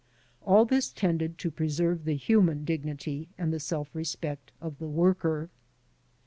All 0.41 0.65
this 0.65 0.91
tended 0.91 1.37
to 1.37 1.51
preserve 1.51 2.05
the 2.05 2.15
human 2.15 2.65
dignity 2.65 3.29
and 3.37 3.53
the 3.53 3.59
self 3.59 3.93
respect 3.93 4.51
of 4.59 4.79
the 4.79 4.87
worker. 4.87 5.51